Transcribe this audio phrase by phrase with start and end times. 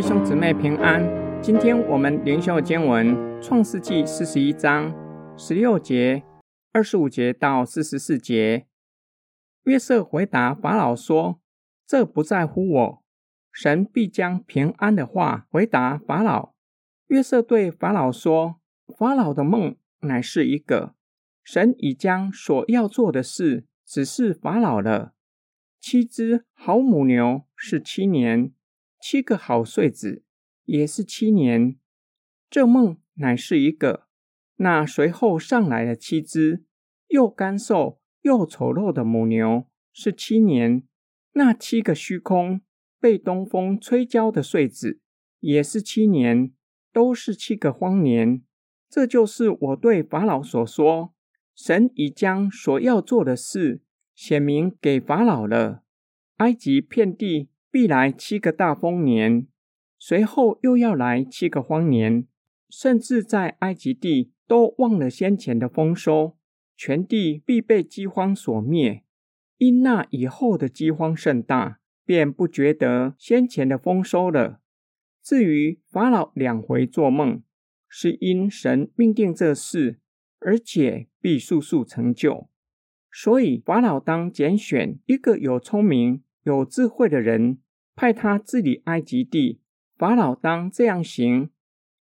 [0.00, 1.02] 弟兄姊妹平安。
[1.42, 4.94] 今天我们灵修经文《创世纪四十一章
[5.36, 6.22] 十六节、
[6.70, 8.68] 二十五节到四十四节。
[9.64, 11.40] 约瑟回答法老说
[11.84, 13.02] ：“这不在乎我，
[13.50, 16.54] 神必将平安的话回答法老。”
[17.08, 18.60] 约瑟对法老说
[18.96, 20.94] ：“法老的梦乃是一个，
[21.42, 25.14] 神已将所要做的事指示法老了。
[25.80, 28.52] 七只好母牛是七年，
[29.00, 30.24] 七个好穗子。”
[30.68, 31.78] 也是七年，
[32.50, 34.06] 这梦乃是一个。
[34.56, 36.66] 那随后上来的七只
[37.06, 40.86] 又干瘦又丑陋的母牛是七年，
[41.32, 42.60] 那七个虚空
[43.00, 45.00] 被东风吹焦的穗子
[45.40, 46.52] 也是七年，
[46.92, 48.42] 都是七个荒年。
[48.90, 51.14] 这就是我对法老所说：
[51.54, 53.80] 神已将所要做的事
[54.14, 55.82] 显明给法老了。
[56.36, 59.46] 埃及遍地必来七个大丰年。
[59.98, 62.26] 随后又要来七个荒年，
[62.68, 66.36] 甚至在埃及地都忘了先前的丰收，
[66.76, 69.02] 全地必被饥荒所灭。
[69.56, 74.60] 因那以后的饥荒甚大，便不觉得先前的丰收了。
[75.20, 77.42] 至于法老两回做梦，
[77.88, 79.98] 是因神命定这事，
[80.38, 82.48] 而且必速速成就。
[83.10, 87.58] 所以法老当拣选一个有聪明、有智慧的人，
[87.94, 89.60] 派他治理埃及地。
[89.98, 91.50] 法老当这样行，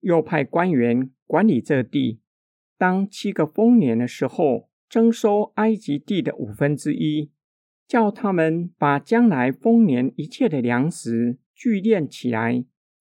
[0.00, 2.20] 又派官员管理这地。
[2.76, 7.30] 当七个丰年的时候，征收埃及地的五分之一，
[7.86, 12.64] 叫他们把将来丰年一切的粮食聚敛起来，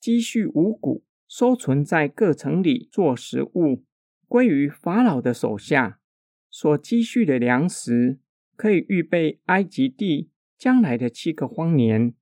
[0.00, 3.84] 积蓄五谷，收存在各城里做食物，
[4.26, 6.00] 归于法老的手下。
[6.48, 8.18] 所积蓄的粮食，
[8.56, 10.30] 可以预备埃及地
[10.60, 12.14] 将来的七个荒年。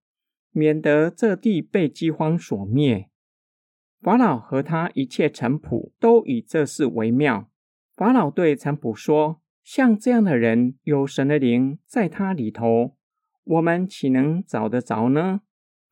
[0.50, 3.10] 免得这地被饥荒所灭。
[4.00, 7.50] 法老和他一切臣仆都以这事为妙。
[7.94, 12.96] 法老对臣仆说：“像这样的人，有神的灵在他里头，
[13.44, 15.42] 我们岂能找得着呢？”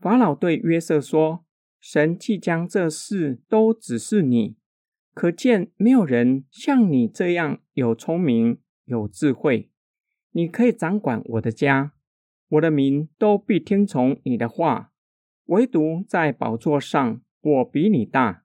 [0.00, 1.44] 法老对约瑟说
[1.81, 4.56] ：“神即将这事都指示你，
[5.15, 9.70] 可见没有人像你这样有聪明有智慧。
[10.32, 11.93] 你可以掌管我的家。”
[12.48, 14.92] 我的民都必听从你的话，
[15.46, 18.44] 唯独在宝座上，我比你大。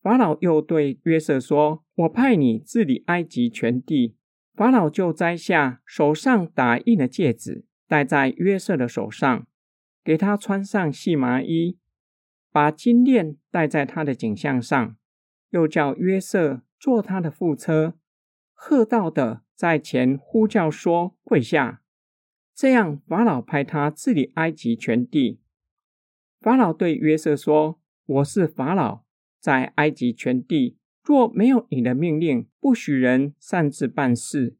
[0.00, 4.16] 法老又对约瑟说：“我派你治理埃及全地。”
[4.54, 9.46] 法老就摘下手上打印的戒指，戴在约瑟的手上，
[10.02, 11.78] 给他穿上细麻衣，
[12.50, 14.96] 把金链戴在他的颈项上，
[15.50, 17.94] 又叫约瑟坐他的副车，
[18.52, 21.82] 喝道的在前呼叫说：“跪下。”
[22.60, 25.38] 这样，法老派他治理埃及全地。
[26.40, 29.04] 法老对约瑟说：“我是法老，
[29.38, 34.56] 在埃及全地，若没有你的命令，不许人擅自办事。”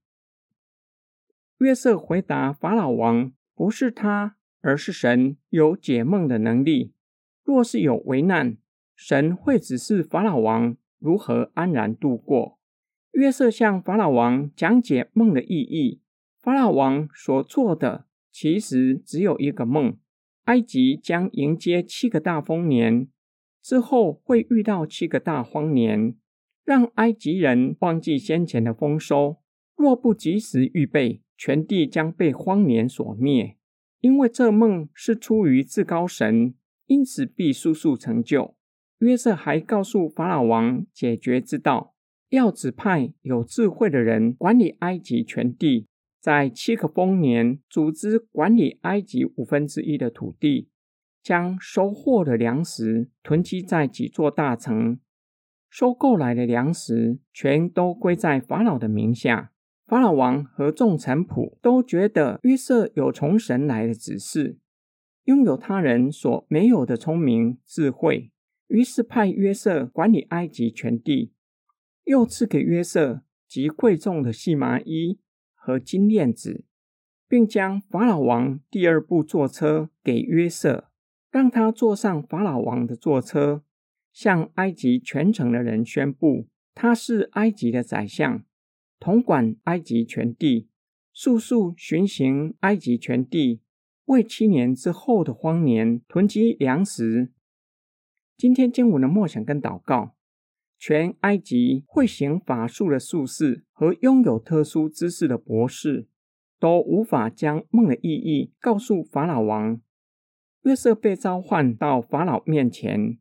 [1.59, 6.92] 约瑟回答法老王：“不是他，而是神有解梦的能力。
[7.42, 8.59] 若是有危难，
[8.94, 12.60] 神会指示法老王如何安然度过。”
[13.10, 16.00] 约瑟向法老王讲解梦的意义。
[16.48, 19.98] 法老王所做的其实只有一个梦：
[20.44, 23.06] 埃及将迎接七个大丰年，
[23.62, 26.16] 之后会遇到七个大荒年，
[26.64, 29.36] 让埃及人忘记先前的丰收。
[29.76, 33.59] 若不及时预备，全地将被荒年所灭。
[34.00, 36.54] 因为这梦是出于至高神，
[36.86, 38.56] 因此必速速成就。
[39.00, 41.94] 约瑟还告诉法老王解决之道：
[42.30, 45.86] 要指派有智慧的人管理埃及全地。
[46.20, 50.68] 在七个丰年，组织管理埃及五分之一的土地，
[51.22, 54.98] 将收获的粮食囤积在几座大城。
[55.70, 59.52] 收购来的粮食全都归在法老的名下。
[59.86, 64.59] 法老王和众臣仆都觉得约瑟有从神来的指示，
[65.24, 68.30] 拥有他人所没有的聪明智慧，
[68.66, 71.32] 于是派约瑟管理埃及全地，
[72.04, 75.21] 又赐给约瑟极贵重的细麻衣。
[75.68, 76.65] 和金链子，
[77.28, 80.88] 并将法老王第二部坐车给约瑟，
[81.30, 83.62] 让他坐上法老王的坐车，
[84.10, 88.42] 向埃及全城的人宣布，他是埃及的宰相，
[88.98, 90.70] 统管埃及全地，
[91.12, 93.60] 速速巡行埃及全地，
[94.06, 97.30] 为七年之后的荒年囤积粮食。
[98.38, 100.14] 今天经文的默想跟祷告。
[100.78, 106.07] 全埃及会行法术的术士和拥有特殊知识的博士，
[106.60, 109.80] 都无法将梦的意义告诉法老王。
[110.63, 113.19] 约瑟被召唤到法老面前，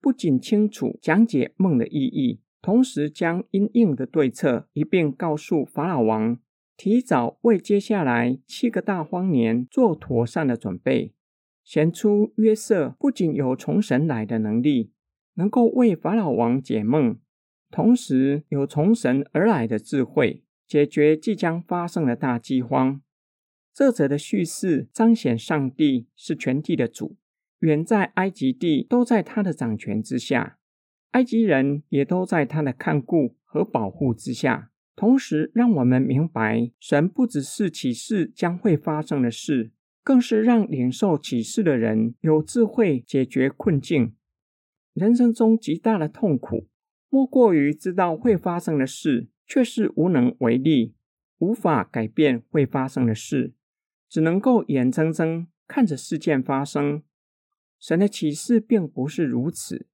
[0.00, 6.38] 不仅清楚讲解梦的意义，同时将因应的对策一并告诉法老王，
[6.76, 11.12] 提早为接下来七个大荒年做妥善的准备，
[11.62, 14.92] 显出约瑟不仅有从神来的能力，
[15.36, 17.18] 能够为法老王解梦，
[17.70, 23.00] 同时有从神而来的智慧，解决即将发生的大饥荒。
[23.72, 27.16] 这则的叙事彰显上帝是全地的主，
[27.60, 30.58] 远在埃及地都在他的掌权之下，
[31.12, 34.70] 埃及人也都在他的看顾和保护之下。
[34.94, 39.72] 同时，让我们明白，神不只是启示将会发生的事，
[40.02, 44.14] 更是让领受启示的人有智慧解决困境。
[44.96, 46.68] 人生中极大的痛苦，
[47.10, 50.94] 莫过于知道会发生的事，却是无能为力，
[51.36, 53.52] 无法改变会发生的事。
[54.08, 57.02] 只能够眼睁睁看着事件发生。
[57.78, 59.86] 神的启示并不是如此。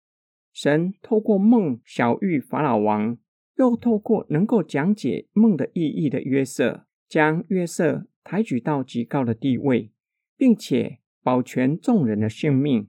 [0.52, 3.18] 神透过梦小玉法老王，
[3.56, 9.90] 又透过能够讲解梦的意义的约瑟，将约瑟抬举到极高的地位，
[10.36, 12.86] 并且保全众人的性命。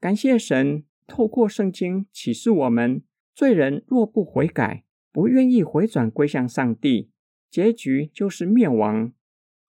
[0.00, 3.02] 感谢神透过圣经启示我们：
[3.34, 7.10] 罪人若不悔改，不愿意回转归向上帝，
[7.50, 9.12] 结局就是灭亡。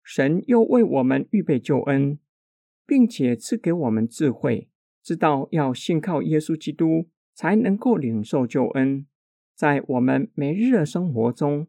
[0.03, 2.19] 神又为我们预备救恩，
[2.85, 4.69] 并且赐给我们智慧，
[5.01, 9.07] 知道要信靠耶稣基督才能够领受救恩。
[9.55, 11.67] 在我们每日的生活中，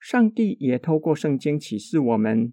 [0.00, 2.52] 上帝也透过圣经启示我们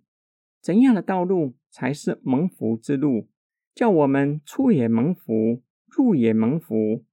[0.61, 3.27] 怎样的道路才是蒙福之路，
[3.73, 7.03] 叫我们出也蒙福，入也蒙福，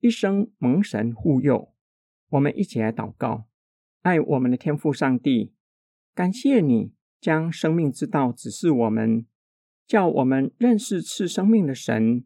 [0.00, 1.72] 一生蒙神护佑。
[2.30, 3.46] 我们一起来祷告，
[4.02, 5.54] 爱我们的天父上帝，
[6.14, 6.92] 感谢你。
[7.20, 9.24] 将生命之道指示我们，
[9.86, 12.22] 叫我们认识赐生命的神，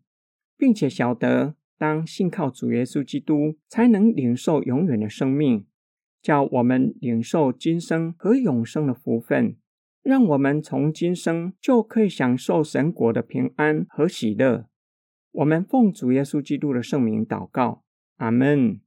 [0.56, 5.64] 并且晓得当信靠主耶稣基督，才能领受永远的生命。
[6.20, 9.56] 叫我们领受今生和永生的福分，
[10.02, 14.69] 让我们从今生就可以享受神国的平安和喜乐。
[15.32, 17.82] 我们奉主耶稣基督的圣名祷告，
[18.16, 18.80] 阿门。